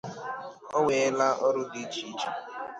[0.77, 2.29] O nweela ọrụ dị iche iche.